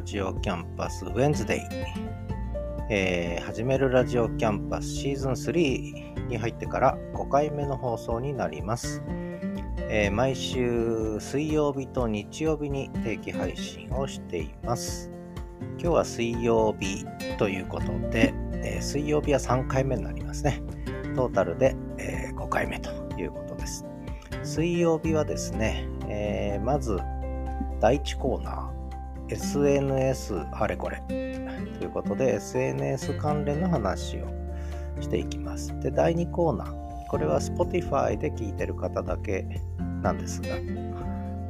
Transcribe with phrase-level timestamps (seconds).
[0.00, 1.60] ラジオキャンパスウェンズデイ、
[2.88, 9.02] えー、始めるラジオキャンパスシーズン3に入ってから5回目の放送になります、
[9.90, 15.10] えー、毎週水曜日と日曜日に定期配信をしています。
[15.78, 17.04] 今日は水曜日
[17.36, 20.62] ということで、えー、水曜日は3回目になりますね。
[21.14, 23.84] トータルで、え5回目ということです。
[24.44, 26.96] 水曜日はですね、えまず
[27.80, 28.79] 第1コーナー
[29.30, 31.02] SNS あれこれ。
[31.08, 34.26] ということで SNS 関連の話を
[35.00, 35.78] していきます。
[35.80, 36.80] で、第2コーナー。
[37.08, 39.44] これは Spotify で聞いてる方だけ
[40.02, 40.48] なんですが。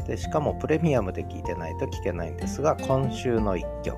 [0.07, 3.97] でしかもプレミアムで聞いてないと聞けないんですが今週の1曲。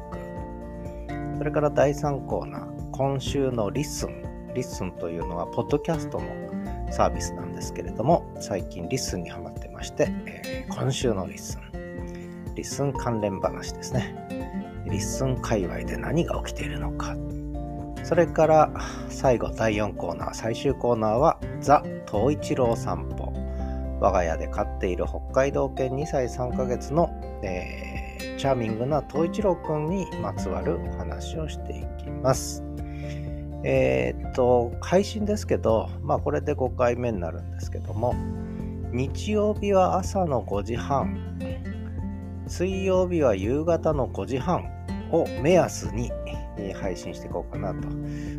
[1.38, 2.90] それから第3コーナー。
[2.90, 6.26] 今週の LISTEN。LISTEN というのはポッドキャストの
[6.90, 11.71] サービスなんですけれども最近 LISTEN にハマってまして、えー、今週の LISTEN。
[12.54, 14.14] LISTEN 関連話ですね。
[14.86, 17.16] LISTEN 界隈で何が起きているのか。
[18.04, 18.70] それから
[19.08, 23.32] 最後第4コーナー、最終コーナーはザ・東一郎散歩。
[24.00, 27.08] 我が家で飼っている北海道犬2歳3ヶ月の、
[27.44, 32.64] えー、チャーミングな東一郎くんにまつわるお話をしていきます。
[33.64, 38.14] えー、っと、配信ですけど、まあこれで5回目になるんですけども、
[38.92, 41.38] 日曜日は朝の5時半、
[42.46, 44.68] 水曜日は夕方の5時半
[45.10, 46.10] を目安に
[46.80, 47.88] 配信していこうかなと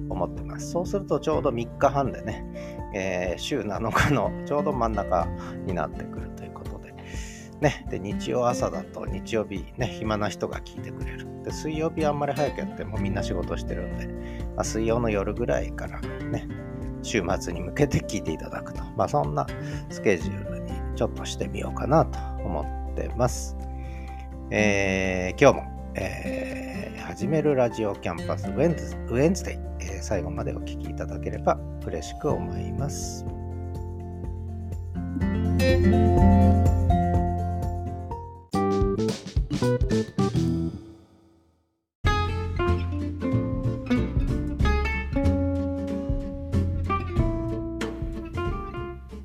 [0.09, 0.71] 思ってます。
[0.71, 2.45] そうするとちょうど3日半でね、
[2.93, 5.27] えー、週7日のちょうど真ん中
[5.65, 6.93] になってくるということで、
[7.61, 11.27] ね、で日曜朝だと日曜日ね、暇な人が聞いてくれる。
[11.43, 14.07] で水曜日あんまり早くやってもみんな仕事してるんで、
[14.55, 16.47] まあ、水曜の夜ぐらいからね、
[17.01, 18.83] 週末に向けて聞いていただくと。
[18.95, 19.45] まあそんな
[19.89, 23.57] スケジュールにちょっとしてみようかなと思ってます。
[24.55, 33.25] えー、今日も、えー、始めるラジオキャンパスウェンズウェンズデイ、えー、最後までお聴きいただければ嬉しく思います。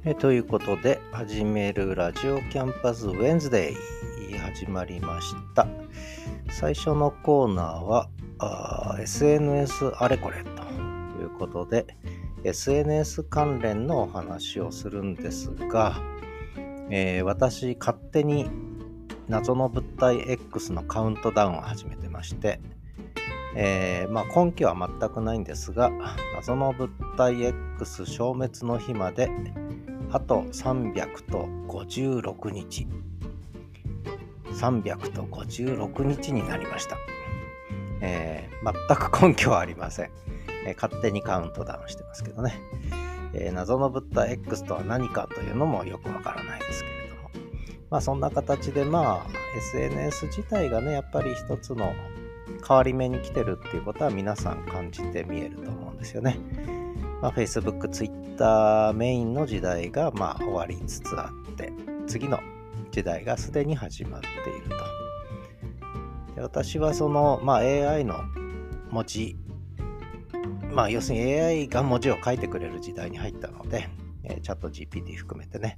[0.06, 4.07] えということで、始めるラジオキャンパスウェンズデイ。
[4.58, 5.69] 始まりました。
[6.50, 8.08] 最初のコーナーは
[8.41, 10.50] あ SNS あれこれと
[11.22, 11.86] いうことで
[12.42, 16.02] SNS 関連のお話をするんですが、
[16.91, 18.50] えー、私勝手に
[19.28, 22.60] 謎の物体 X のカウントダウンを始めてまして、
[23.54, 25.92] えー、まあ、根拠は全くないんですが
[26.34, 29.30] 謎の物体 X 消滅の日まで
[30.10, 32.88] あと300と56日
[34.58, 36.96] 300と56日になりました。
[38.00, 40.10] えー、全く根拠はありません、
[40.66, 42.54] えー、勝手にカウントダウンしてますけどね。
[43.34, 47.30] えー、謎の物体 X とは何かというのもよくわからないですけれども。
[47.91, 49.26] まあそんな形でまあ
[49.56, 51.92] SNS 自体がね、やっぱり一つの
[52.66, 56.38] 変わり目に来てるっていうことは皆さん感じて見えると思うんですよね。
[57.20, 61.72] まあ、Facebook、Twitter メインの時代がまあ終わりつつあって、
[62.06, 62.41] 次の
[62.91, 66.34] 時代がすでに始まっていると。
[66.34, 68.21] で私はその、まあ、AI の
[68.91, 69.37] 文字、
[70.71, 73.88] まあ、要するに AI が文字を書いてくれる時代に入ったので、
[74.25, 75.77] え、チャット GPT 含めてね、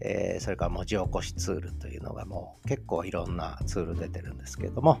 [0.00, 5.00] えー、それから文字起こしツールというのがもう結構いろんなツール出てるんですけども、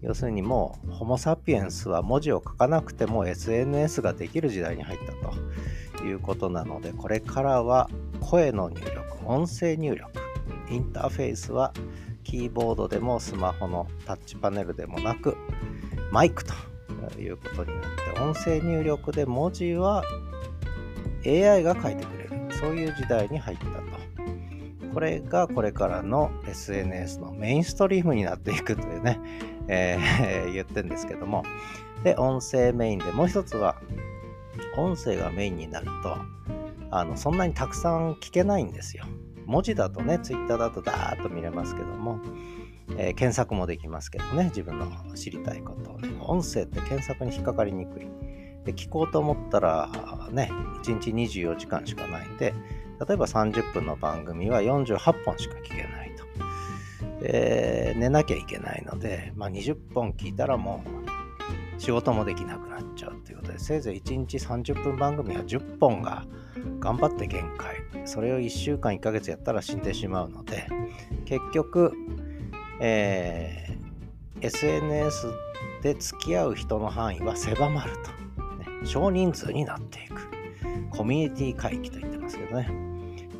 [0.00, 4.98] 要するにもうホモ・サピエンスは文字を書かなくても SNS ができる時代に入っ
[5.92, 7.90] たということなのでこれからは
[8.20, 10.27] 声の入力音声入力
[10.70, 11.72] インターフェースは
[12.24, 15.36] キーボードでもスマホのタッチパネルでもなく
[16.10, 16.54] マイクと
[17.18, 20.02] いうことになって音声入力で文字は
[21.26, 22.28] AI が書いてくれる。
[22.58, 23.88] そういう時代に入ったと。
[24.92, 29.20] これがこれからの SNS のメインストリームになっていくというね、
[29.68, 31.44] えー、言ってるんですけども。
[32.02, 33.74] で音声メインでもう一つは
[34.76, 36.16] 音声がメインになると
[36.92, 39.04] あのそんなにたくさん聞けないんですよ。
[39.48, 42.20] 文字だとね、ツイッターだとダーッと見れますけども、
[42.98, 46.10] えー、検索もできますけどね、自分の知りたいことを、ね。
[46.20, 48.06] 音声って検索に引っかかりにくい。
[48.66, 49.88] で、聞こうと思ったら、
[50.30, 50.50] ね、
[50.84, 52.52] 1日24時間しかないんで、
[53.06, 57.22] 例えば30分の番組は48本しか聞けないと。
[57.24, 61.07] で、寝なきゃいけないので、まあ、20本聞いたらもう
[61.78, 66.24] 仕事もできなくなっちゃうということで、せいぜい1日30分番組は10本が
[66.80, 67.76] 頑張って限界。
[68.04, 70.66] それを1週間1ヶ月やったら死んでしまうので
[71.24, 71.92] 結局、
[72.80, 73.68] え
[74.40, 75.26] SNS
[75.82, 80.28] で付き合う人の範囲は狭まると、ね、少人数になっていく。
[80.90, 82.68] コミュニティ回帰と言ってますけどね、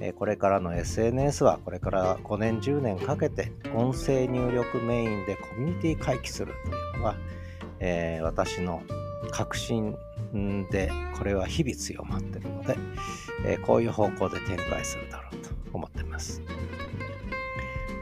[0.01, 7.17] えこれからの SNS はこれから5年10年かけて音声入力メインでコミュニティ回帰するというのが、
[7.81, 8.83] えー、私の
[9.31, 9.97] 確信
[10.71, 12.77] でこれは日々強まってるので、
[13.45, 16.43] えー、こういう方向で展開するだろうと思ってます。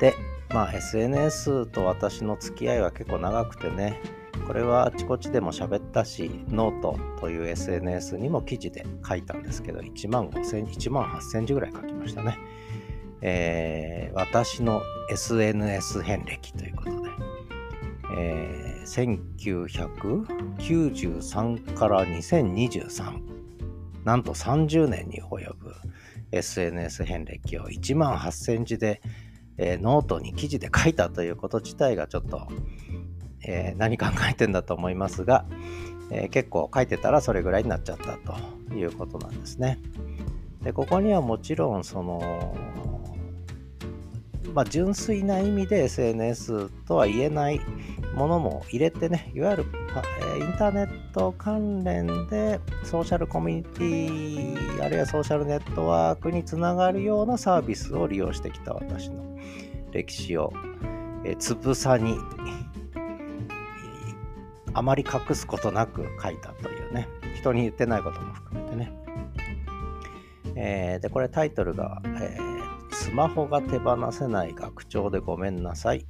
[0.00, 0.14] で、
[0.50, 4.00] まあ SNS と私の付き合いは結構長くてね、
[4.46, 12.38] これはあちこちでも喋ったし、ノートという SNS にも記事で書いたんですけど、1万5000、1万8000字ぐらい書きましたね。
[13.22, 17.10] えー、私の SNS 遍歴ということで、
[18.18, 23.20] えー、1993から2023、
[24.04, 25.74] なんと30年に及ぶ
[26.32, 29.02] SNS 遍歴を1万8000字で、
[29.58, 32.46] えー、ノートに記事で書いたということ自体がちょっと、
[33.42, 35.46] えー、何考えてんだと思いますが、
[36.10, 38.36] えー、結構書いてたらそれぐらいになっちゃったと
[38.74, 39.80] いうことなんですね。
[40.62, 42.56] でここにはもちろんその
[44.54, 47.60] まあ、純粋な意味で SNS とは言えない
[48.14, 49.64] ものも入れてね、いわゆる
[50.40, 59.36] インターネット関連でソーシャルコミュニティ、あるいはソーシャルネットワークにつながるようなサービスを利用してきた私の
[59.92, 60.52] 歴史を、
[61.24, 62.16] えつぶさに
[64.72, 68.92] あまり隠すことなく書いたというね、人に言ってないことも含めてね。
[70.54, 72.55] えー、で、これタイトルが、えー
[72.98, 76.06] スマホが手放せない学長でごめんなさい。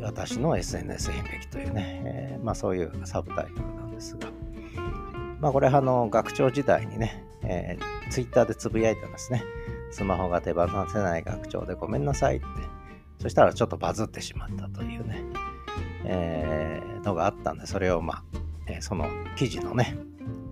[0.00, 4.28] 私の SNS 遍歴というね、えー、まあそういうサブタイトルなんですが、
[5.40, 9.42] まあこれあの学長時代にね、えー、ツイッターでつぶやいたんですね。
[9.90, 12.46] スマホが手放せない学長でごめんなさいって。
[13.20, 15.24] そしたらちょっとバズってしまったというね、
[16.04, 18.22] えー、のがあったんで、それをまあ、
[18.68, 19.98] えー、その記事のね、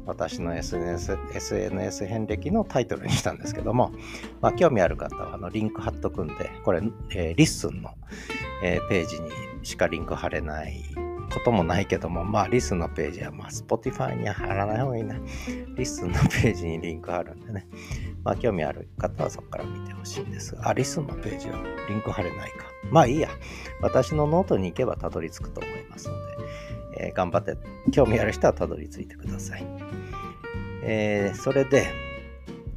[0.06, 3.92] 私の SNS, SNS 遍歴のタイトルにしたんですけども、
[4.40, 7.90] まあ、興味ある方はあのリンク貼っとくんで、これ、えー、 LISTEN の、
[8.62, 9.30] えー、ページに
[9.62, 10.84] しかリンク貼れない
[11.32, 15.16] こともないけども、まあ、 LISTEN のページは、まあ、Spotify には貼らない方がいいな。
[15.16, 17.66] LISTEN のページにリンク貼るんでね、
[18.24, 21.58] まあ、興味ある方はそこから見てほしいんですが、あ、 LISTEN のページは
[21.88, 22.66] リンク貼れないか。
[22.90, 23.28] まあいいや。
[23.80, 26.36] 私のノートに行けばたどり着くと思いますので、
[26.98, 27.56] えー、頑張って、
[27.92, 29.66] 興味ある人はたどり着いてください。
[30.82, 31.86] えー、それで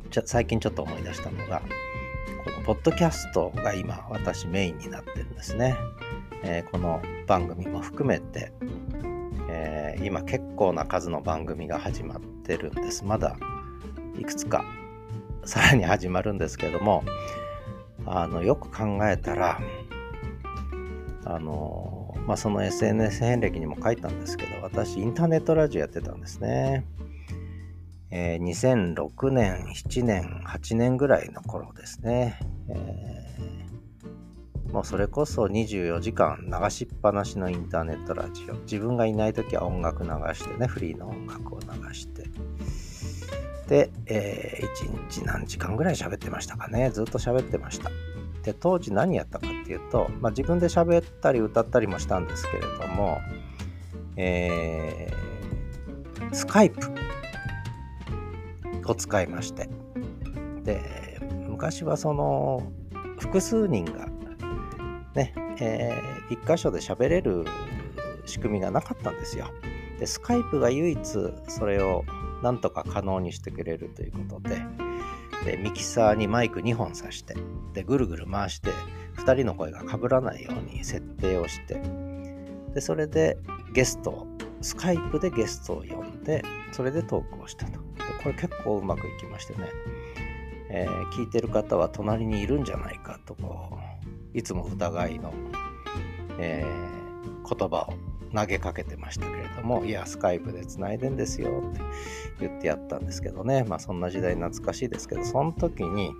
[0.10, 1.62] ちょ、最近ちょっと思い出したのが、
[2.44, 5.76] このポッドキャストが今私メインになってるんですね。
[6.44, 8.52] えー、この番組も含めて、
[9.50, 13.04] えー、今結構な数の番組が始まってるんです。
[13.06, 13.36] まだ
[14.18, 14.64] いくつか
[15.46, 17.04] さらに始まるんですけども、
[18.06, 19.60] あのよく考えたら、
[21.26, 21.89] あの
[22.30, 26.86] まあ、その SNS 遍歴にも書いたんですけど、私インターネットラジオやってたんですね。
[28.12, 32.38] えー、2006年、7年、8年ぐらいの頃ですね。
[32.70, 38.54] えー、もうそれこそ24時間流しっぱなしのインターネットラジオ。
[38.60, 42.26] 自分がいない時は音楽流してね、フリーの音楽を流して。
[43.68, 46.92] で、えー、1日何時間ぐらい喋ってましたかね。
[46.92, 47.90] ずっと喋ってました。
[48.44, 53.20] で、当時何やったかっていうと、まあ、自分で喋ったり歌ったりもしたんですけれども、
[54.16, 56.80] えー、スカイプ
[58.86, 59.70] を使いまして。
[60.64, 62.72] で昔はその
[63.20, 64.08] 複数人が
[65.16, 67.46] ね、えー、一箇所で喋れる
[68.26, 69.48] 仕組みがなかったんですよ。
[70.00, 71.00] でスカイプが唯一
[71.48, 72.06] それを
[72.42, 74.62] なんとか可能にしてくれるということで
[75.46, 77.36] でミキサーにマイク2本挿して
[77.74, 78.72] でぐるぐる回して
[79.18, 81.82] 2人の声が被らないように設定をして
[82.74, 83.38] でそれで
[83.74, 84.28] ゲストを
[84.62, 87.72] スカイプでゲストを呼んでそれでトークをしたと。
[87.72, 87.80] で
[88.24, 89.70] これ結構うまくいきましてね、
[90.70, 93.78] えー、聞いてる方は隣にいるんじゃないかとこ
[94.34, 95.34] ういつも疑いの、
[96.40, 101.82] えー、言葉を投げかけてましたけれども、いや、スカイプでつないでんですよって
[102.40, 106.12] 言ってやったんですけどね、まあそんな時代懐かしいですけど、その時に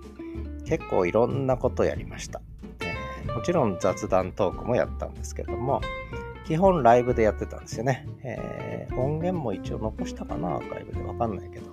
[0.64, 2.40] 結構いろんなことやりました。
[2.80, 5.80] えー、もちろん雑談トークもやったんですけども、
[6.46, 8.06] 基本ライブでやってたんですよね。
[8.22, 11.70] えー、音源も一応残したかな、アーカイブでわかんないけど。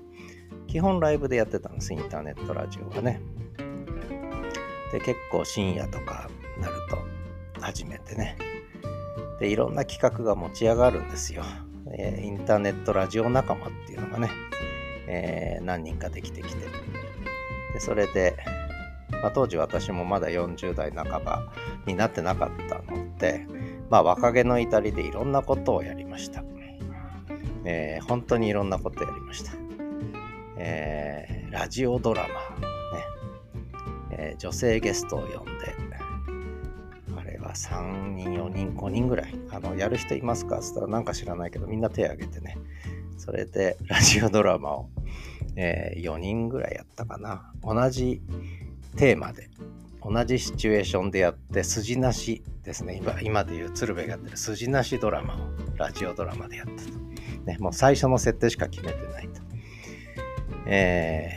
[0.67, 3.22] 基本ライブでやってたんです、インターネットラジオがね。
[4.91, 6.29] で、結構深夜とか
[6.60, 6.98] なると
[7.60, 8.38] 初めてね。
[9.39, 11.44] で、いろんな企画が持ち上がるんですよ。
[11.98, 14.29] えー、インターネットラジオ仲間っていうのがね、
[15.08, 16.65] えー、何人かできてきて。
[17.74, 18.36] で、それで、
[19.22, 21.44] まあ、当時私もまだ40代半ば
[21.86, 23.46] になってなかったので、
[23.89, 26.44] まあ若気の至りでいろんなことをやりました。
[27.65, 29.51] えー、本当にいろんなことやりました。
[30.58, 32.34] えー、ラジオドラマ、ね
[34.12, 35.75] えー、女性ゲストを呼んで、
[37.58, 40.58] 3人、4人、5人ぐらい、あのやる人いますか？
[40.58, 42.58] って言ったらなんか知らないけど、みんな手挙げてね、
[43.18, 44.90] それでラジオドラマを、
[45.56, 47.52] えー、4人ぐらいやったかな。
[47.64, 48.22] 同じ
[48.96, 49.50] テーマで、
[50.04, 52.96] 同じシチュエーションでやって、筋なしですね。
[53.02, 55.38] 今今でいう鶴瓶がやってる筋なしドラマを
[55.78, 56.98] ラジオドラマでやったと。
[57.46, 59.42] ね、もう最初の設定しか決めてないと。
[60.68, 61.32] え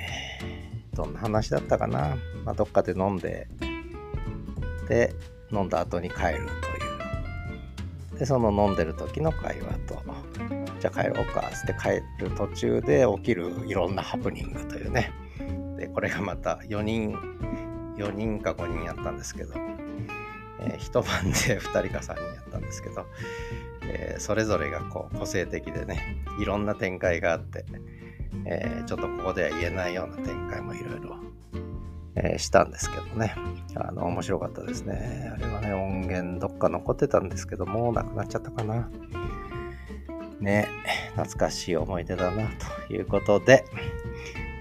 [0.92, 2.16] ー、どんな話だったかな？
[2.44, 3.48] まあ、どっかで飲んで、
[4.88, 5.14] で、
[5.52, 8.18] 飲んだ後に帰るという。
[8.18, 10.02] で、その飲んでる時の会話と、
[10.80, 15.12] じゃあ帰ろうかっつって帰る途中で起きるいろんなハプニングというね。
[15.76, 17.16] で、これがまた4人、
[17.96, 19.54] 4人か5人やったんですけど、
[20.60, 23.06] えー、一晩で2人か3人やったんですけど、
[23.82, 27.64] えー、それぞれがこう個性的でね、いろんな展開があって、
[28.44, 31.16] えー、ちょっとここでは言えないような展開もいろいろ、
[32.22, 33.34] えしたんですけどね、
[33.74, 35.32] あの、面白かったですね。
[35.34, 38.90] あれはね、音源どっか残ってたんですけど、もうなくなっちゃったかな。
[40.40, 40.68] ね、
[41.12, 42.48] 懐かしい思い出だな
[42.88, 43.64] ということで、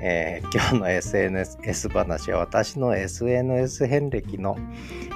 [0.01, 4.57] えー、今日の SNS 話は私の SNS 遍歴の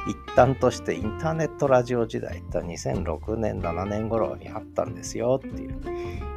[0.07, 5.79] 一端としてインターネットラジオ時代って2006年7年頃にあったんですよっていう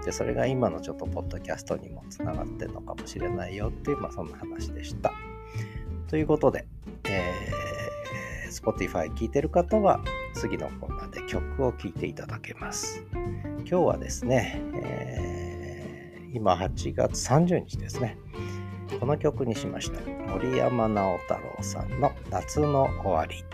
[0.05, 5.13] でそれが今のちょっとポッドキャストにもつながってるのかもしれないよっていう、まあ、そんな話でした
[6.09, 6.67] ということで、
[7.05, 10.01] えー、Spotify 聴いてる方は
[10.35, 18.17] 次のコーナーで曲を聴いていただけます今日はですね、えー、今8月30日ですね。
[19.01, 20.01] この曲にしました。
[20.31, 23.45] 森山直太朗さんの夏の終わり。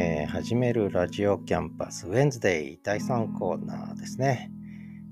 [0.00, 4.48] え始めるラジオキャンパスウェンズデイ第3コーナーですね。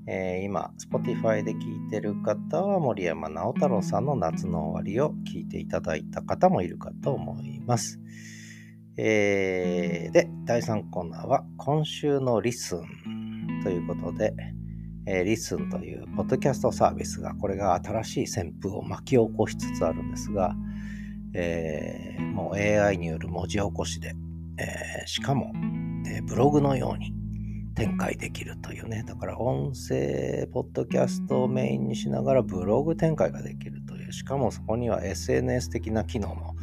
[0.07, 7.99] えー、今、Spotify で聞いてる方は森山直太朗さんの夏の終わりを聞いていただいた方もいるかと思います。
[8.97, 14.35] えー、で、第3コーナーは今週のリスンということで、
[15.09, 20.55] えー、リスンというポッドキャストサービスがこれが新しい旋風を巻き起こしつつあるんですが、
[21.35, 24.15] えー、もう AI による文字起こしで
[24.59, 25.53] えー、しかも、
[26.07, 27.13] えー、ブログのように
[27.75, 29.05] 展開できるというね。
[29.07, 34.13] だから音声、ポッドキャストをメインにしながらブログ展開ができるという。
[34.13, 36.57] しかもそこには SNS 的な機能も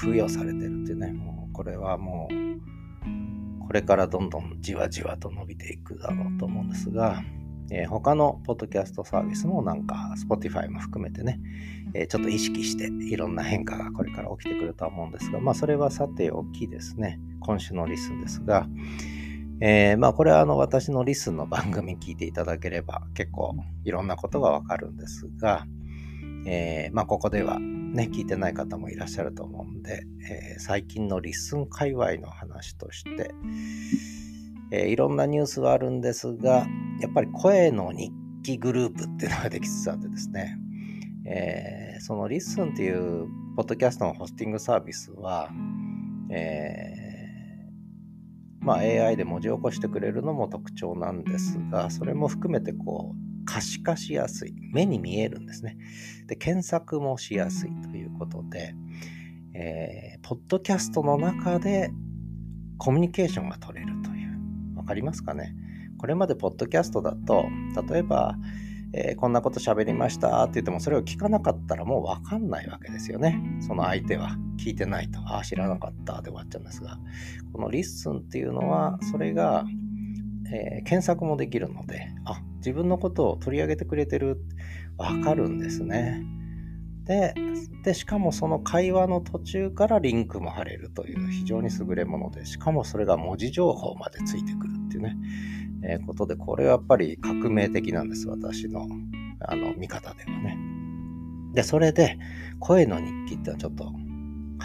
[0.00, 1.12] 付与されてるっていうね。
[1.12, 7.22] もうこれはもう、これからどんどんじわじわと伸びていくだろうと思うんですが、
[7.70, 11.40] えー、他のポッドキャストサービスもなんか Spotify も含めてね、
[11.94, 18.66] えー、ちょっと意識していろんな変化がこれから起きてくるとは思うんですが、まあそれはさておきですね、今週のリスンですが、
[19.60, 25.66] えー、まあこれはあの私の LISTEN の番組聞いていただければ結構いろんなことがわかるんですが、
[26.46, 33.34] えー、まあここではね、聞いてない方もいらっしゃると思うんで、えー、最近の LISTEN 界隈の話として、
[34.70, 36.66] えー、いろんなニュースはあるんですが、
[37.00, 38.12] やっぱり声の日
[38.42, 40.56] 記グループっていうのができつつあってですね、
[41.26, 45.50] えー、その LISTEN っていうポッドキャストのホスティングサービスは、
[46.30, 54.54] えー、まあ AI で文字起こしてくれるのも特徴なんですが、それも含めてこう、可視化しやすい。
[54.72, 55.76] 目に見えるんですね。
[56.26, 58.74] で、検索もしやすいということで、
[59.54, 61.90] えー、ポッドキャストの中で
[62.78, 64.09] コミュニケーションが取れると
[64.90, 65.54] かりますかね。
[65.98, 67.46] これまでポッドキャストだと、
[67.88, 68.36] 例えば、
[68.92, 73.40] えー、こんなこと喋りましたって言っても、それを聞かなかったらもうわかんないわけですよね。
[73.60, 74.36] その相手は。
[74.58, 76.20] 聞いてないと、ああ、知らなかった。
[76.20, 76.98] で終わっちゃうんですが、
[77.52, 79.64] この LISTEN っていうのは、それが、
[80.52, 84.38] えー、検索もできるので、あ、自分のことを取り上げてくれてる、
[84.98, 86.22] わかるんですね。
[87.04, 87.34] で
[87.84, 94.69] で、しかもその会話の途中からリンクも貼れるという非常に優れもので、しかもそれが文字情報までついてくる。
[94.90, 95.16] っていうね、
[95.84, 98.86] えー、ことで、これはやっぱり革命的なんです、私の
[99.40, 100.58] あの見方ではね。
[101.54, 102.18] で、それで、
[102.58, 103.92] 声の日記ってのはちょっと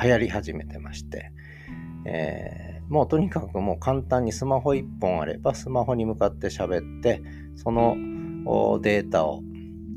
[0.03, 1.31] 流行り始めてまして、
[2.05, 7.21] えー、もうとにかくもう簡単にスマホ1本あれば、スマホに向かって喋って、
[7.55, 7.95] その
[8.81, 9.41] データを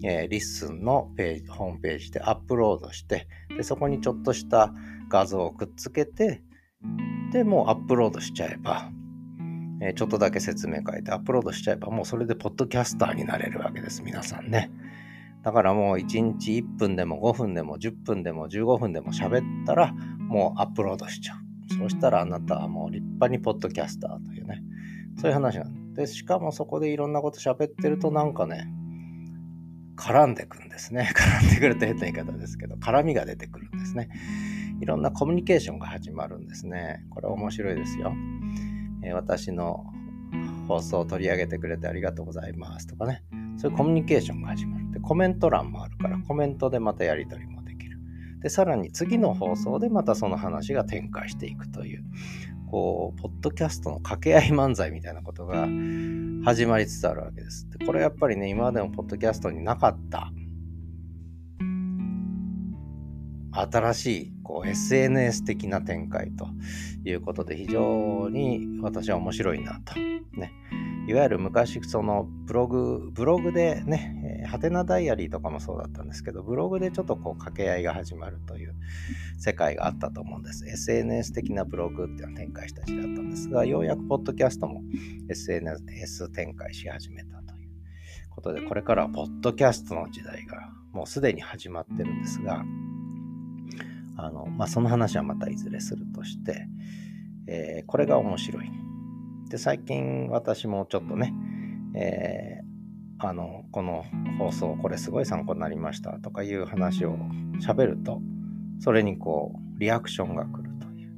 [0.05, 4.73] えー、 LISTEN のページ、ホームページでアップロードして、でそこにちょっとした
[5.09, 6.43] 画像をくっつけて、
[7.33, 8.91] で、もうアップロードしちゃえば、
[9.81, 14.71] え、ちょっとだけ説明書いてアップロードしちゃえば、もうそれでポッドキャスターになれるわけです、皆さんね。
[15.43, 21.75] だからもう1日1分でも5分でも10分でも15分でも喋ったら、もうアップロードしちゃう。
[21.79, 24.63] そうしたらあなたはもう立派にポッドキャスターというね、
[25.21, 28.69] そういう話なんで、しかもそこでいろんなこと喋ってるとなんかね、
[29.97, 31.11] 絡んでくんですね。
[31.15, 34.09] 絡んでくると変な言い方ですけど、絡みが出てくるんですね。
[34.81, 37.05] いろんなコミュニケーションが始まるんですね。
[37.11, 38.15] これ面白いですよ。
[39.09, 39.85] え、私の
[40.67, 43.25] 放送を取り上げてくれてありがとうございますとかね。
[43.57, 44.91] そういうコミュニケーションが始まる。
[44.93, 47.99] で、コメント欄もあるから、コメントでまたやり取りもできる。
[48.41, 52.05] で、さらに次の放送でまたその話が展開していくという、
[52.71, 55.67] こう、ポッドキャストの掛け合い漫才みたいなことが
[56.45, 57.69] 始まりつつあるわけです。
[57.71, 60.33] でこれやっぱりね、今までのポッドキャストになかった
[63.53, 66.49] 新しいこう SNS 的な展開と
[67.05, 69.95] いうことで非常に私は面白いなと。
[69.97, 70.53] ね、
[71.09, 78.75] いわゆる昔そのブログ、ブログでね、ハテナダイアリーとかもそうだったんですけど、ブログでちょっとこう掛け合いが始まるという
[79.39, 80.67] 世界があったと思うんです。
[80.67, 84.83] SNS 的なブログっていうのを展開した時代だったんですが、ようやくポッドキャストも
[85.31, 87.71] SNS 展開し始めたという
[88.31, 92.65] ことで、これからはポッドキャストの時代がもうすでに始まってるんですが、
[94.19, 96.69] あの、まあ、その話はまたいずれするとして、
[97.47, 98.71] えー、これが面白い。
[99.49, 101.33] で、最近私もちょっとね、
[101.95, 104.05] えー、あの、この
[104.39, 107.17] 放送、これすごい参考になりましたとかいう話を
[107.61, 108.21] 喋ると、
[108.81, 111.13] それにこう、リアクションが来るという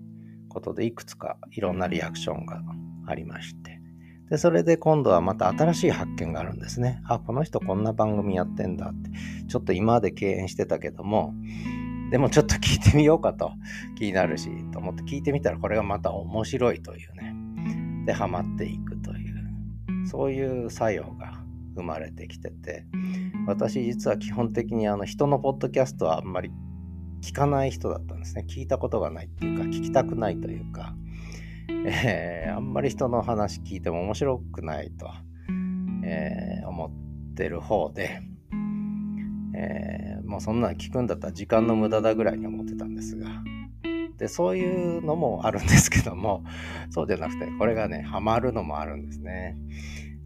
[0.48, 2.60] ことで、いくつかいろんなリアクションが
[3.06, 3.80] ありまして、
[4.28, 7.00] で、それで今度はまた新しい発見があるんですね。
[7.04, 9.10] あ、この人こんな番組やってんだって、
[9.48, 11.34] ちょっと今まで敬遠してたけども、
[12.10, 13.52] でもちょっと聞いてみようかと。
[13.96, 17.34] 気になるし、と思って聞いてみたらこれがまた面白いというね。
[18.06, 21.44] で、ハマっていくという、そういう作用が
[21.76, 22.84] 生まれてきてて、
[23.46, 26.50] 私実は基本的にあの人のポッドキャストはあんまり
[27.22, 28.44] 聞かない人だったんですね。
[28.48, 30.94] 聞いたことがないっていうか、聞きたくないというか、
[31.86, 35.08] えー、あんまり人の話聞いても面白くないと、
[36.04, 38.22] えー、思ってる方で、
[39.54, 43.28] えー、もうそんなの聞くんだったら時間の無駄だぐらいに思ってたんですが、
[44.20, 46.44] で、そういうのもあるんですけども、
[46.90, 49.56] そうじゃなくて、これがね、ハマるのもあるんですね。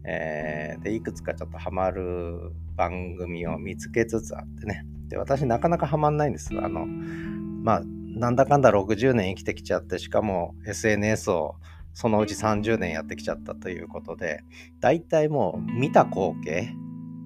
[0.03, 4.85] えー、で、いくつかちょっとハマる番組を見つけつつあってね。
[5.07, 6.49] で、私なかなかハマんないんです。
[6.59, 11.55] あの、まあ、なんだかんだ60年生きてきちゃって、しかも SNS を
[11.93, 14.43] そのうち30年やってきちゃったということで、
[14.81, 16.75] 大体もう見た光景、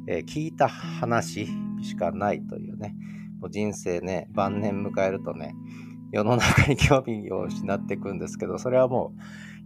[0.06, 1.48] えー、聞いた話
[1.82, 2.96] しかないというね、
[3.40, 5.56] もう人生ね、晩年迎えるとね、
[6.12, 9.14] 世の中に興味を失っていくんですけど、それはも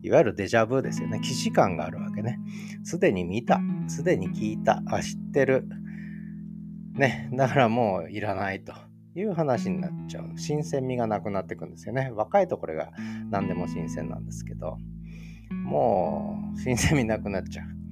[0.03, 1.19] う、いわゆるデジャブですよね。
[1.23, 2.37] 既視感があるわけね。
[2.83, 5.67] すでに見た、すでに聞いた、あ、知ってる。
[6.95, 8.73] ね、だからもういらないと
[9.15, 10.37] いう話になっちゃう。
[10.37, 12.11] 新鮮味がなくなっていくんですよね。
[12.13, 12.91] 若いとこれが
[13.29, 14.77] 何でも新鮮なんですけど、
[15.63, 17.82] もう新鮮味なくなっちゃう。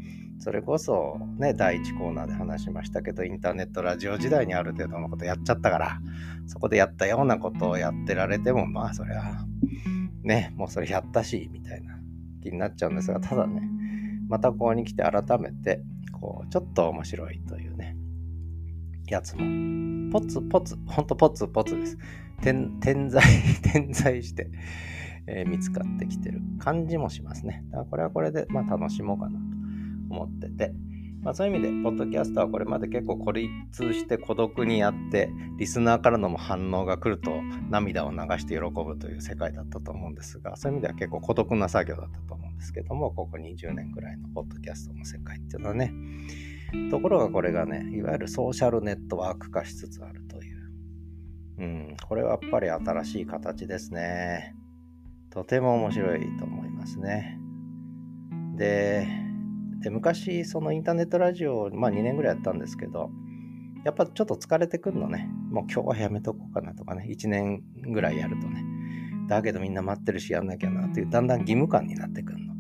[0.42, 6.00] それこそね、第1コーナーで話しましたけど、インターネットラジオ時代にある程度のことやっちゃったから、
[6.48, 9.46] そこでやったようなことをやってられても、まあそりゃ、
[10.24, 12.00] ね、もうそれやったし、みたいな
[12.42, 13.62] 気になっちゃうんですが、ただね、
[14.30, 17.96] またここに来て改めて、こう、ちょっと面白いというね、
[19.06, 22.00] やつも、ポツポツ、ほんとポツポツです。
[22.42, 23.22] 点在、
[23.62, 24.50] 点在して、
[25.28, 27.64] えー、見つかってきてる感じもしますね。
[27.70, 29.61] だからこれはこれで、まあ楽しもうかなと。
[30.12, 30.74] 思ってて、
[31.22, 37.32] まあ、そういう意味で、ポッドキャストはこれまで結構孤立して孤独にやって、リスナーからのも反応が来ると
[37.70, 45.94] 涙を流して喜ぶという世界だったと思うんですが、そういう意味では結構孤独な作業だったと思うんですけども、ここ20年くらいのポッドキャストの世界っていうのはね、
[46.90, 50.72] ところがこれがね、いわゆるソーシャルネットワーク化しつつあるという。
[51.60, 54.56] うん、これはやっぱり新しい形ですね。
[55.30, 57.38] とても面白いと思いますね。
[58.56, 59.08] で、
[59.82, 63.10] で昔そのインターネットラジオ、まあ、2年ぐらいやったんですけど
[63.84, 65.28] やっぱちょっと疲れてくるのね。
[65.50, 67.08] もう今日はやめとこうかなとかね。
[67.10, 68.64] 1年ぐらいやるとね。
[69.28, 72.54] だけどみんな待ってるしやんなきゃなっていうだんだん義務感になってくるの。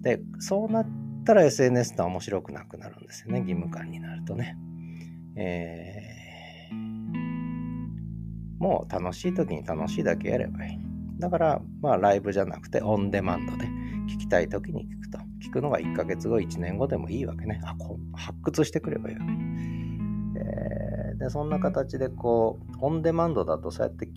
[0.00, 0.86] でそうなっ
[1.26, 3.40] たら SNS って面白くなくなるんですよね。
[3.40, 4.56] 義務感になるとね。
[5.36, 6.74] えー、
[8.58, 11.20] もう楽しい時に楽しいだけやればいい。
[11.20, 13.66] だからまあライブじゃなくてオンデマンドで
[14.08, 15.00] 聞きたい時に聞
[15.50, 17.60] 聞くのが1ヶ月後、1年後でもいいわけね。
[17.64, 19.30] あ、こう発掘してくればいいわけ。
[21.18, 24.08] でそんな形でこうオンデマンドだとそうやって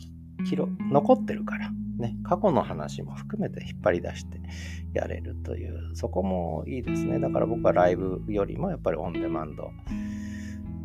[0.90, 1.70] 残ってるから。
[1.98, 4.42] ね過去の話も含めて引っ張り出して
[4.94, 5.96] やれるという。
[5.96, 7.20] そこもいいですね。
[7.20, 9.70] だから僕はライブよりもやっぱりオンデマンド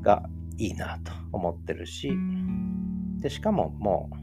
[0.03, 2.11] がいいなと思ってるし。
[3.21, 4.17] でしかももう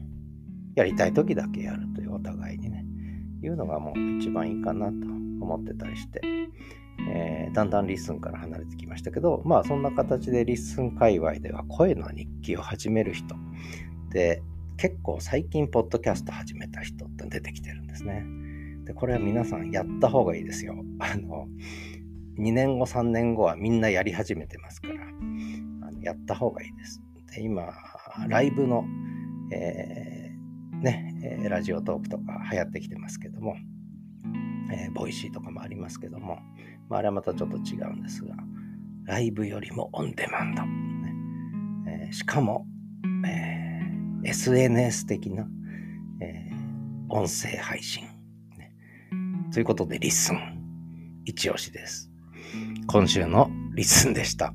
[0.74, 2.84] やりたい時だけやるというお互いにね。
[3.42, 5.15] いうのがもう一番いいかなと。
[5.40, 6.20] 思ってたりして、
[7.08, 13.34] えー、だんだん LISTEN から離れてきましたけどまあそんな形で LISTEN 界隈では声の日記を始める人。
[14.10, 14.42] で
[14.76, 18.24] 結構最近ポッドキャスト始めた人って出てきてるんですね。
[18.84, 20.74] でこれは皆さんやった方がいいですよ。
[20.98, 21.48] あの
[22.38, 24.94] 2年後3年後はみんなやり始めてますから。
[25.88, 27.00] あのやった方がいいです。
[27.32, 27.72] で今
[28.28, 28.84] ライブの、
[29.52, 33.56] えー、ね、 Radiotalk とか流行ってきてますけども、
[34.72, 36.38] えー、 Voicy とかもありますけども、
[36.88, 38.34] まあ、あれはまたちょっと違うんですが、
[39.04, 40.62] ライブよりもオンデマンド。
[40.62, 41.14] ね
[41.88, 42.66] えー、しかも、
[43.26, 45.46] えー、SNS 的な、
[46.20, 46.50] え、
[47.08, 48.04] 音声配信、
[48.58, 48.72] ね。
[49.52, 50.38] ということで、 LISTEN。
[51.24, 52.10] 一押しです。
[52.86, 54.54] 今週の LISTEN でした。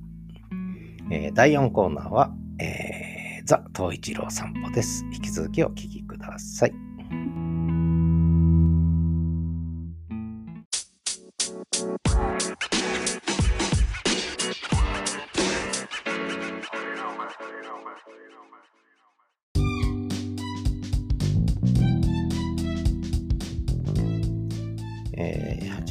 [1.09, 3.11] え、第4コーナーは、えー
[3.45, 5.05] ザ・東一郎散歩です。
[5.11, 6.90] 引き続きお聞きください。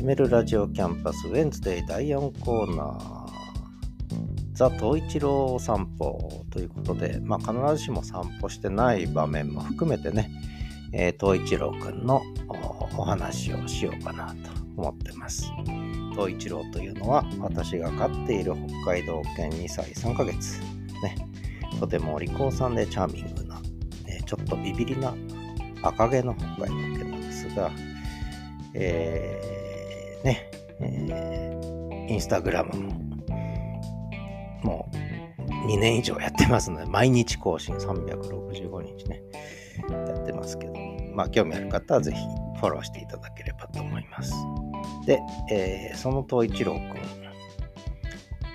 [0.01, 10.31] 始めるラジオキャンパスウェンズデー第4コーナーザ・東一郎散歩ということで、まあ、必ずしも散歩してない場面も含めてね、
[10.95, 12.23] えー、東一郎くんの
[12.97, 15.53] お話をしようかなと思ってます。
[16.13, 20.61] 東一郎というのは私が飼っている北海道犬2歳3ヶ月。
[21.03, 21.15] ね、
[21.79, 23.61] とてもお利口さんでチャーミングな、
[24.07, 25.15] えちょっとビビりな
[25.83, 27.71] 赤毛の北海道犬なんですが、
[28.73, 29.50] え、
[30.81, 33.11] えー、インスタグラムも
[34.63, 39.23] もう2年以上やってますので、毎日更新365日ね、
[39.91, 40.75] やってますけど、
[41.15, 42.19] まあ興味ある方はぜひ
[42.59, 44.35] フォローしていただければと思います。
[45.07, 46.81] で、えー、その東一郎くん、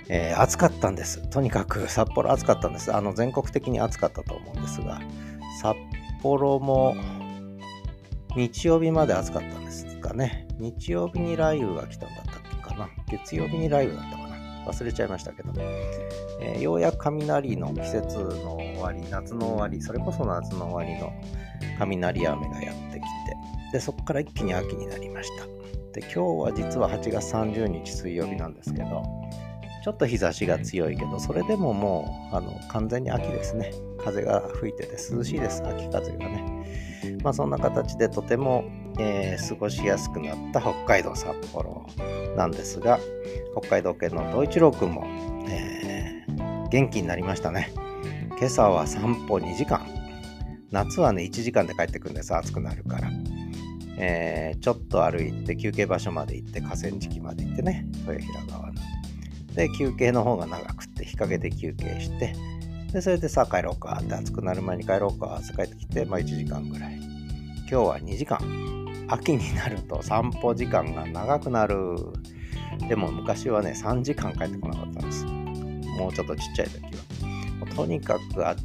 [0.09, 1.27] えー、暑かったんです。
[1.29, 2.93] とにかく札幌暑かったんです。
[2.93, 4.99] あの全国的に暑かったと思うんですが、
[5.61, 5.75] 札
[6.21, 6.95] 幌も
[8.35, 10.44] 日曜日まで暑かったんですかね。
[10.60, 12.89] 日曜日に雷雨が来たんだったっけかな？
[13.10, 14.36] 月曜日に雷雨だったかな？
[14.65, 15.54] 忘れちゃいましたけど、
[16.41, 21.13] えー、ようやく雷の季節の終わり、夏の終わり、それこそ夏の終わりの
[21.78, 23.02] 雷雨がやってきて、
[23.74, 25.46] で、そこから一気に秋になりました。
[25.94, 29.04] で、今日は実は8月30日水曜日なんですけど、
[29.84, 33.72] ちょっと日差しが強いけど、それでももうあの完全に秋ですね。
[34.04, 37.20] 風が吹いてて涼しいです、秋風がね。
[37.24, 38.65] まあそんな形でとても
[38.97, 41.88] えー、過ごしやすくなった北海道札幌
[42.38, 42.99] なんですが
[43.58, 45.05] 北海道県の東一郎くんも、
[45.49, 47.71] えー、元気になりましたね。
[48.38, 49.86] 今朝は散歩2時間。
[50.71, 52.36] 夏はね1時間で帰ってくるんです。
[52.36, 53.10] 暑くなるから、
[53.97, 58.73] えー、ちょっと歩いて休憩場所まで行って河川敷まで行ってね豊平川の。
[59.55, 62.36] で休憩の方が長くって日陰で休憩して
[62.91, 66.95] でそれでさあ帰ろうかって暑くなる前に帰ろうかって帰ってきて、まあ、1時間ぐらい。
[67.67, 68.74] 今日は2時間。
[69.08, 71.96] 秋になると散歩時間が長くなる。
[72.89, 75.26] でも昔はね、3時間帰ってこなかったんです。
[75.26, 76.89] もうちょっとちっちゃい時は
[77.60, 77.76] もう。
[77.76, 78.56] とにかくあ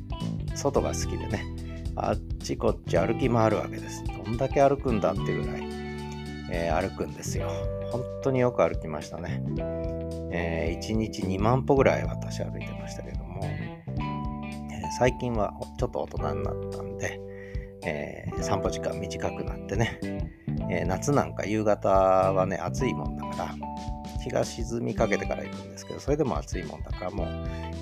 [0.55, 1.44] 外が好きでね、
[1.96, 4.05] あっちこっち歩き回るわけです。
[4.05, 5.62] どんだけ歩くんだっていうぐらい、
[6.50, 7.50] えー、歩くんですよ。
[7.92, 9.42] 本当によく歩きましたね。
[10.33, 17.20] えー、1日2万歩ぐらい私歩いてましたけども、えー、最近はちょっと大人になったんで、
[17.82, 19.98] えー、散歩時間短くなってね、
[20.70, 23.54] えー、夏なんか夕方はね、暑いもんだから、
[24.22, 27.28] 日が沈みかけてから行くんですけど、それでも暑いもんだから、もう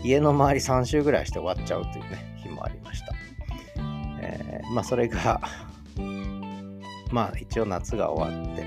[0.05, 3.13] 家の周り3周ぐらいして終わっちゃうというね、日もありました。
[4.21, 5.41] えー、まあそれが
[7.11, 8.65] まあ一応夏が終わって、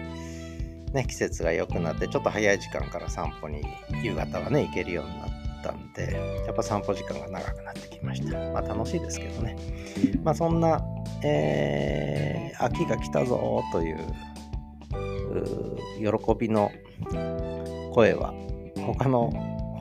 [0.93, 3.63] ね、季節が良くなって、ちょっと早い時間から散歩に
[4.03, 5.29] 夕方はね、行けるようになっ
[5.63, 8.37] たんで、やっぱ散歩時間が長くなってきました。
[8.51, 9.55] まあ楽しいですけどね。
[10.23, 10.81] まあそんな
[11.23, 13.97] えー、秋が来たぞという
[15.99, 16.71] 喜びの
[17.93, 18.33] 声は
[18.75, 19.29] 他の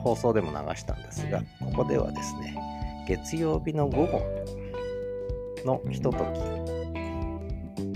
[0.01, 2.55] 放送でも流したんですが、ここではですね、
[3.07, 4.21] 月曜日の午後
[5.65, 6.21] のひととき、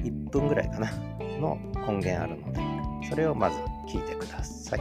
[0.03, 0.91] 1分ぐらいかな、
[1.39, 2.59] の音源あるので、
[3.09, 4.79] それをまず聞いてください。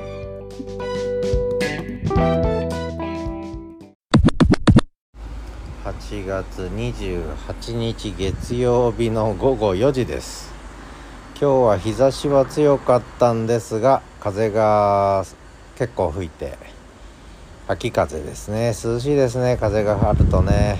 [6.15, 10.53] 8月28日月曜日の午後4時です。
[11.33, 15.25] 今日は日差しは強かったんですが風が
[15.77, 16.57] 結構吹いて
[17.67, 18.69] 秋風ですね。
[18.69, 19.57] 涼しいですね。
[19.59, 20.79] 風があるとね。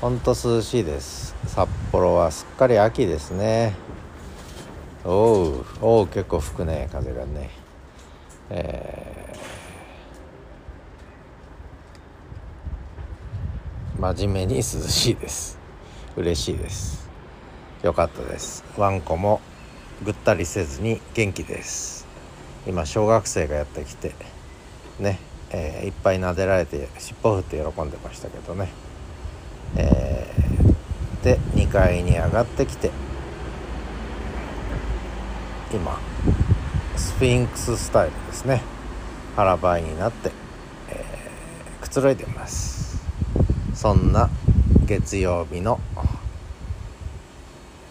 [0.00, 1.34] ほんと涼しいです。
[1.48, 3.74] 札幌はすっかり秋ですね。
[5.04, 7.50] おうおう結構吹くね風がね。
[8.48, 9.21] えー、
[14.02, 15.60] 真面目に涼しいです。
[16.16, 17.08] 嬉しいです。
[17.84, 18.64] よかったです。
[18.76, 19.40] ワンコも
[20.04, 22.04] ぐったりせずに元気です。
[22.66, 24.12] 今小学生がやってきて
[24.98, 28.70] ね、えー、いっぱい撫でられて尻尾振って喜んでましたけどね。
[29.76, 32.90] えー、で2階に上がってきて
[35.72, 36.00] 今
[36.96, 38.62] スフィンクススタイルですね。
[39.36, 40.32] 腹ばいになって、
[40.88, 42.81] えー、くつろいでます。
[43.82, 44.30] そんな
[44.86, 45.80] 月曜日の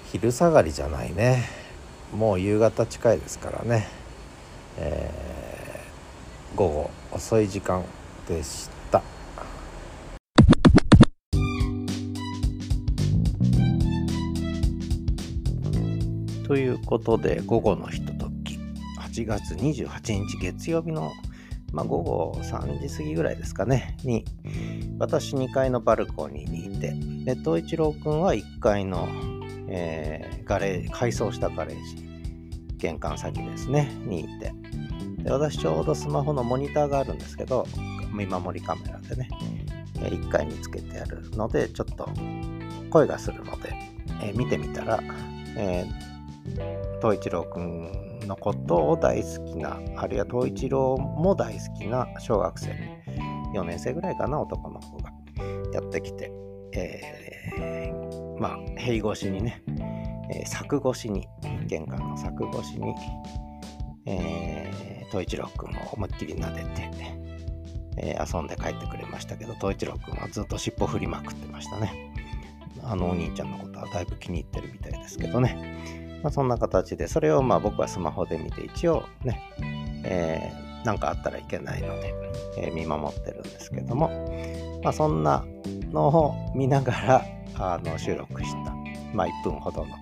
[0.10, 1.44] 昼下がりじゃないね。
[2.16, 3.90] もう夕方近いですからね、
[4.78, 7.84] えー、午後遅い時間
[8.26, 9.04] でした。
[16.48, 18.58] ということで午後のひととき。
[18.98, 21.12] 8月28日月曜日の、
[21.74, 23.98] まあ、午後3時過ぎぐらいですかね。
[24.06, 24.24] に
[25.02, 26.94] 私2階のバルコニーにいて
[27.26, 29.08] で東一郎くんは1階の、
[29.68, 32.06] えー、ガレー改装したガレージ
[32.78, 34.54] 玄関先ですねにいて。
[35.24, 37.68] で私ちょうどスマホのモニターがあるんですけど
[38.12, 39.30] 見守りカメラでね
[39.96, 42.10] 1階につけてあるのでちょっと
[42.90, 43.74] 声がするので、
[44.24, 45.00] えー、見てみたら、
[45.58, 46.12] えー
[47.02, 53.01] 東一郎くんのことを大好きな、あるいは東一郎も大好きな小学生、
[53.54, 55.12] 4年生ぐらいかな、男の子が
[55.74, 56.32] やってきて、
[56.74, 59.62] えー、まあ、塀越しにね、
[60.34, 61.28] えー、柵越しに、
[61.68, 62.94] 玄関の柵越しに、
[64.06, 66.90] えー、東一郎くんを思いっきり撫でて、
[67.98, 72.12] えー、遊んで帰ってくれましたけど、東一郎くんはずっと尻尾振りまくってましたね。
[72.84, 76.20] あのお兄ちゃんのことはだいぶ気に入ってるみたいですけどね。
[76.24, 79.42] まあ、そんな形で、それをまあ僕はスマホで見て、一応ね、
[80.04, 82.14] えー、なんかあったらいけないので、
[82.58, 84.10] えー、見守ってるんですけども、
[84.84, 85.46] まあ、そんな
[85.92, 88.74] のを見ながらあの収録した、
[89.14, 89.96] まあ、1分ほどの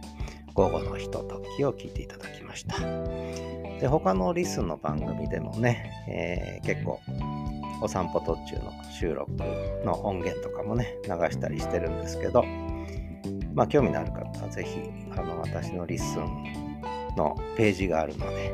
[0.54, 2.78] 午後のひとときを聞いていただきました。
[3.80, 7.00] で、他のリスンの番組でもね、えー、結構
[7.82, 9.32] お散歩途中の収録
[9.86, 12.44] の音源とかもね、流したりしてるんですけど、
[13.54, 14.82] まあ、興味のある方はぜひ、
[15.18, 16.82] あの、私のリスン
[17.16, 18.54] のページがあるので、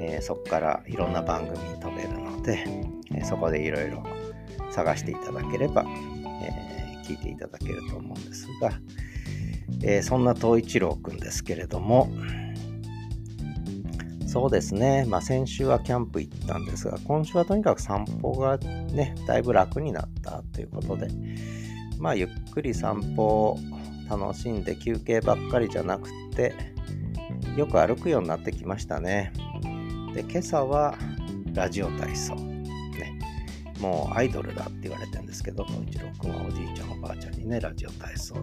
[0.00, 2.64] えー、そこからいろんな番組に飛べるので、
[3.14, 4.02] えー、そこでいろいろ
[4.70, 5.84] 探していただければ、
[6.42, 8.72] えー、聞いていただけると思うんですが、
[9.82, 12.10] えそんな東一郎くんですけれども、
[14.26, 21.08] そうですね、まあ、先週はキャンプ行ったんですが、今週はとにかく散歩がね、だいぶ楽になったということで、
[21.98, 23.58] まあ、ゆっくり散歩を
[24.08, 26.54] 楽しんで休憩ばっかりじゃなくて
[27.56, 29.32] よく歩くようになってきましたね。
[30.14, 30.96] で今朝は
[31.54, 32.34] ラジオ体操。
[32.34, 33.18] ね。
[33.80, 38.42] もうアイドルだって言われてるんですけど一郎君はおじいちゃんおばあちゃんにねラジオ体操の、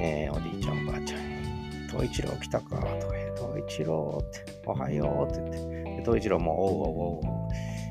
[0.00, 5.78] えー、おじいちゃんおばあちゃんに「東一郎来たか」とか言う「東一郎」って「おはよう」って言って。
[6.04, 7.48] 東一郎も「おうおうおうおう」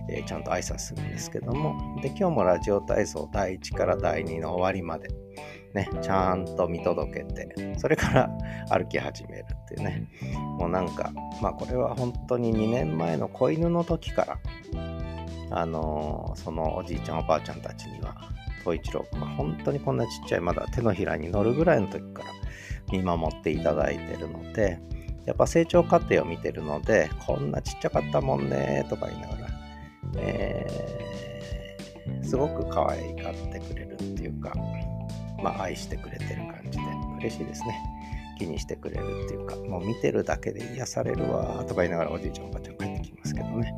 [0.09, 1.99] えー、ちゃんと挨拶するんですけども。
[2.01, 5.07] で今日もラジオ体操第1から第2の終わりまで。
[5.73, 8.29] ね、ちゃんと見届けて、それから
[8.69, 9.45] 歩き始める。
[9.67, 10.07] っていうね、
[10.57, 14.39] もうなんか、まあこれは本当に2年前の子犬の時から、
[15.49, 18.15] あのー、そのおじいちゃんおばあちゃんたちには、
[18.61, 22.29] 統一郎君は本当にこんなちっちゃい、まだ手のひらに乗るぐらいの時から
[22.91, 24.79] 見守っていただいてるので、
[25.25, 29.47] やっぱ成長過程を見てるので、こんなちっちゃかったもんねとか言いながら、
[30.17, 34.53] えー、すごく可愛がってくれるっていうか、
[35.43, 36.85] まあ、愛してくれてる感じで
[37.19, 37.96] 嬉しいですね。
[38.37, 43.73] 気にしてくれるっていうか、もう見てるだけで癒されるわとか言いながらおじいちゃんおばあちゃん帰ってきますけどね。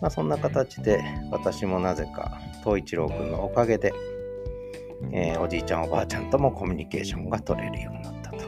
[0.00, 3.92] まあそんな形で私もなぜか東一郎くんのおかげで、
[5.12, 8.38] えー、おじいちゃんおばあちゃんともコミュニケーションが取れるようになったと。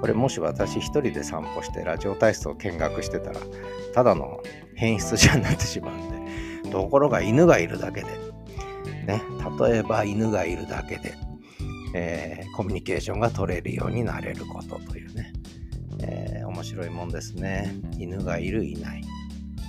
[0.00, 3.40] これもし私一人で散歩してラジオ体操を見学してたら
[3.92, 4.40] ただの
[4.74, 8.06] 変質者になってしまうんでところが犬がいるだけで
[9.06, 9.22] ね
[9.60, 11.14] 例えば犬がいるだけで
[11.94, 15.32] えー、コミュニケーションが取れるようになれることというね、
[16.02, 17.74] えー、面白いもんですね。
[17.98, 19.02] 犬がいる、いない。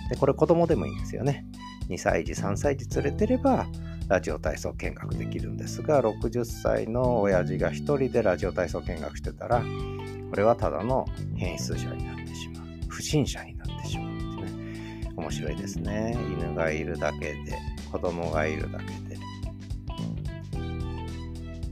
[0.09, 1.45] で、これ子供でもいいんですよね。
[1.89, 3.67] 2歳児、3歳児連れてれば、
[4.11, 9.63] ラジオ体操見学できるんですが60歳の親父が1人でラジオ体操見学してたら
[10.29, 11.05] これはただの
[11.37, 17.57] 変質者になってしまう不審者になってしまうってね面白いですね犬がいるだけで
[17.89, 19.10] 子供がいるだけで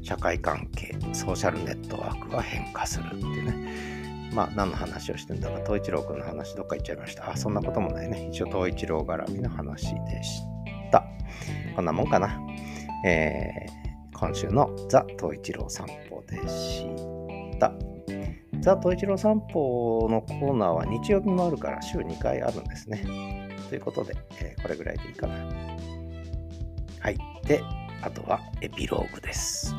[0.09, 4.31] 社会関係ソーシャルネットワークが変化するっていうね。
[4.33, 7.29] まあ何の話をしてんだか東一郎くんの話どっか行っちゃいました。
[7.29, 8.27] あそんなこともないね。
[8.31, 10.41] 一応東一郎絡みの話でし
[10.91, 11.03] た。
[11.75, 12.41] こんなもんかな。
[13.05, 16.87] えー、今週のザ・東一郎散歩でし
[17.59, 17.71] た。
[18.61, 23.47] ザ・東一郎散歩のコーナーは日曜日もあるから週2回あるんですね。
[23.69, 25.35] ということで、えー、これぐらいでいいかな。
[26.99, 27.17] はい。
[27.45, 27.61] で
[28.01, 29.75] あとはエピローグです。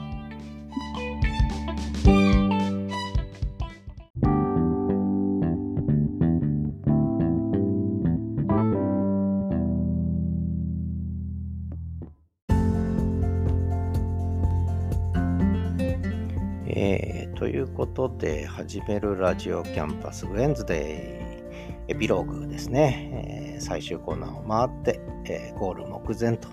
[16.67, 21.31] えー、ということで始めるラジオキャンパスウェンズデイ。
[21.91, 26.49] エピローグですね、えー、最終コーナーを回って、えー、ゴール目前と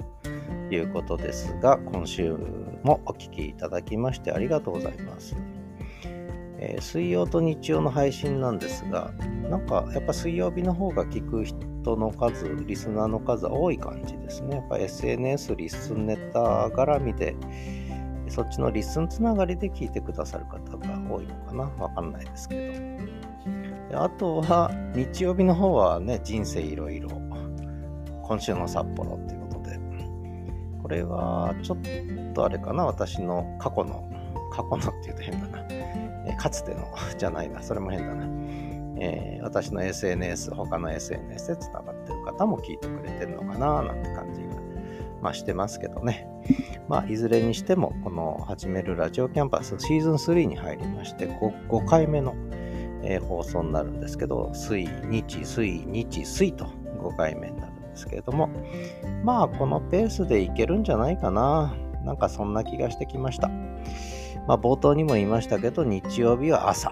[0.75, 2.35] いうことですが今週
[2.83, 5.35] もお聴きいただきましてありがとうございます、
[6.59, 9.11] えー、水曜と日曜の配信なんですが
[9.49, 14.57] なんかやっぱ水曜日の方が聞く人の数リスナーの数多い感じですね。
[14.57, 17.35] やっぱ SNS リスンネタ絡みで
[18.29, 21.63] そっちのリスンつながりで聞いてくださる方が多いのかな。
[21.79, 23.07] わかんないですけ
[23.89, 24.03] ど。
[24.03, 27.09] あとは、日曜日の方はね、人生いろいろ、
[28.23, 29.46] 今週の札幌っていう
[30.87, 31.77] こ、れはちょっ
[32.33, 34.09] とあれかな、私の過去の、
[34.51, 38.25] 過去のって言うと変だな、えかつてのじゃないな、それも変だな。
[38.99, 44.47] えー、私の SNS、他の SNS でつながってる方も聞いてくれてるのかな、なんて感じが、
[45.21, 46.25] まあ、してますけどね。
[46.87, 52.33] まあ、いずれにしても、この始めるラジオキャンパスシーズン3に入りまして、5, 5回目の、
[53.03, 56.65] えー、放送になるんですけど、水、日、水、日、水と
[57.01, 57.66] 5回目にな
[57.97, 58.49] ですけれども、
[59.23, 61.75] まあ、このペースでいけるんじゃないかな。
[62.05, 63.49] なんかそんな気がしてきました。
[64.47, 66.91] まあ、冒頭にも言いましたけど、日曜日は朝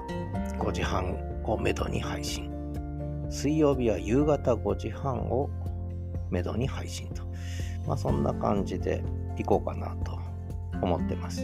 [0.60, 1.16] 5時半
[1.46, 2.52] をめどに配信。
[3.30, 5.50] 水曜日は夕方5時半を
[6.30, 7.24] めどに配信と。
[7.88, 9.04] まあ、そんな感じで
[9.38, 10.20] いこうかなと
[10.82, 11.42] 思ってます。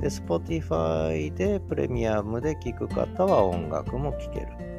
[0.00, 4.69] で、Spotify でプレミアムで聴く方は音楽も聴ける。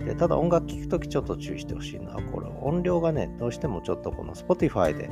[0.00, 5.10] でただ音楽聴くときちょっと注意してほしいのは、これ音量がね、どうしてもちょっとこの Spotify で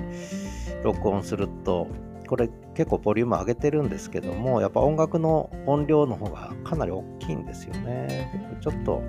[0.82, 1.88] 録音すると、
[2.26, 8.58] これ結構ボリューム上げてるんですけども、やっぱ音楽の音量の方がかなり大きいんですよね。
[8.60, 9.02] ちょっと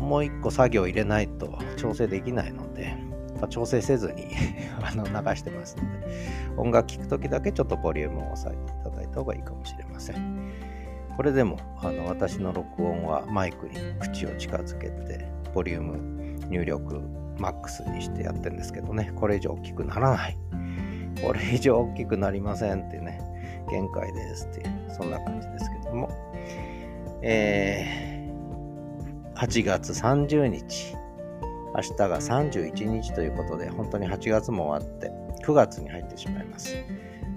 [0.00, 2.96] もう一個作業入れないと調整できないので、
[3.40, 4.28] まあ、調整せずに
[4.82, 6.06] あの流してますので、
[6.56, 10.45] 音楽聴くときだけちょっとボリュームを抑えていただいた方がいいかもしれません。
[11.16, 17.00] これでもあの私の録音はマイクに口を近づけて、ボリューム入力
[17.38, 20.36] マックスにしてやってるんですけどね、これ以上大きくならない。
[21.22, 23.20] これ以上大きくなりませんってね、
[23.70, 26.10] 限界ですっていう、そんな感じですけども、
[27.22, 30.94] えー、8月30日、
[31.74, 35.10] 明日が31日ということで、本当に8月も終わって、
[35.44, 36.76] 9月に入ってしまいます。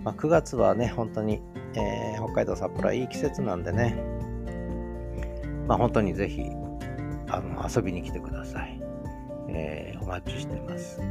[0.04, 1.42] まあ、9月はね、本当に、
[1.76, 4.02] えー、北海道札幌はいい季節なんでね、
[5.68, 6.44] まあ、本当にぜひ
[7.30, 8.82] あの遊びに来てください。
[9.50, 11.02] えー、お待ちしてます。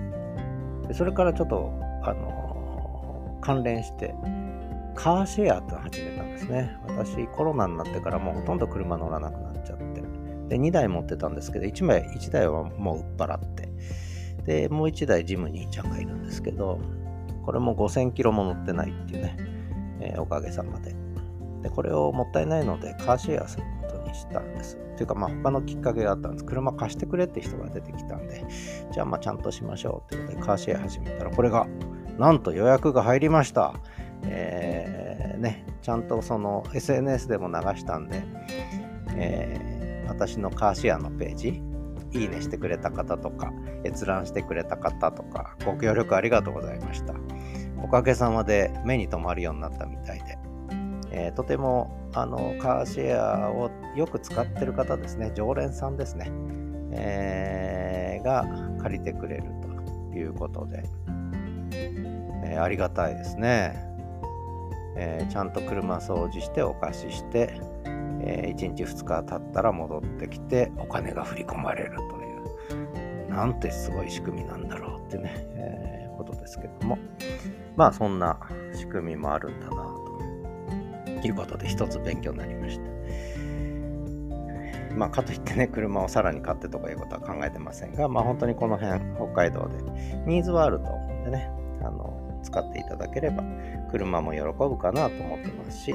[0.93, 1.73] それからちょっと、
[2.03, 4.15] あのー、関連して、
[4.95, 6.77] カーシェアって始めたんですね。
[6.89, 10.03] 私、コロナになってからもうほとんど車乗らなくなっちゃって。
[10.49, 13.69] で、2台持ってたんですけど、1枚、1台はもう売っ払って、
[14.45, 16.81] で、もう1台ジムにちゃんがいるんですけど、
[17.49, 19.37] これも5000キロも乗ってないっていうね、
[20.01, 20.95] えー、おかげさまで。
[21.63, 24.77] で、これをもったいないので、カーシェアすることにしたんです。
[24.99, 26.45] というか、まあ、他のきっかけがあったんです。
[26.45, 28.45] 車貸してくれって人が出てきたんで、
[28.93, 31.67] じゃあ、まあ、ちゃんとしましょうということで、カーシェア始めたら、これが、
[32.19, 33.73] なんと予約が入りました。
[34.25, 38.23] えー、ね、ちゃんとその SNS でも流したんで、
[39.17, 39.79] えー
[40.09, 41.63] 私のカーシェアのページ、
[42.13, 43.53] いいねしてくれた方とか、
[43.85, 47.15] 閲覧してくれた方とか、ご協力ありがとうございました。
[47.83, 50.39] おかげさまで目に留まるようになったみたいで、
[51.11, 56.31] えー、とてもあのカーシェアをよく使ってる方ですね、常連さんですね、
[56.93, 58.47] えー、が
[58.83, 59.45] 借りてくれる
[60.13, 60.85] ということで、
[62.45, 63.85] えー、ありがたいですね、
[64.97, 67.61] えちゃんと車掃除してお貸しして、
[68.21, 73.31] え、1日2日経ったら戻ってきてお金が振り込まれるという。
[73.31, 76.99] なんてすごい仕組みなんだろうってね、え、ことですけども、
[77.79, 78.37] まあそんな
[78.75, 79.77] 仕組みもあるんだな
[81.23, 82.89] ということで一つ勉強になりました。
[84.97, 89.77] まあ、かといってね、車をさらに買ってとかいうことは考えてませんが、まあ、本当にこの辺、北海道で
[90.27, 91.53] ニーズはあると思うんでね、
[91.83, 93.45] あの使っていただければ、
[93.93, 95.95] 車も喜ぶかなと思ってますし、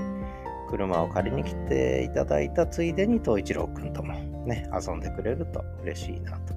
[0.70, 4.14] 車を借りに来ていただいたついでに、東一郎くんとも
[4.46, 6.54] ね、遊んでくれると嬉しいなと。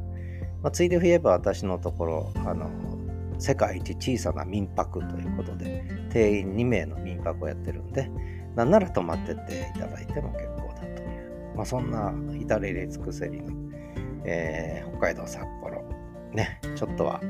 [0.62, 2.70] まあ、ついで言えば私のところ、あの、
[3.38, 8.10] 世界一小さな民泊ということで、定員2名の民泊をやってるんで、
[8.54, 11.06] なんなら泊まってっていただいても結構だとい
[11.52, 13.52] う、まあ、そんな至れり尽くせりの、
[14.24, 15.84] えー、北海道札幌、
[16.32, 17.20] ね、ちょっとは、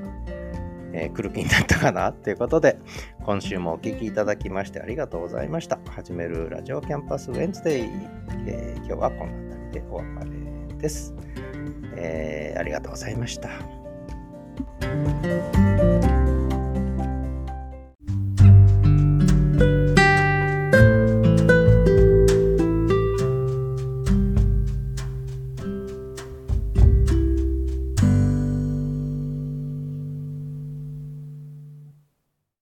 [0.93, 2.79] えー、来る気になったかなということで、
[3.25, 5.81] 今週もお聴きいただきましてありがとうございました。
[5.91, 7.83] 始めるラジオキャンパスウェンズデイ、
[8.47, 11.13] えー、今日はこんな感じでお別れです。
[11.97, 13.76] え、ありがとうございました。
[14.81, 16.26] Música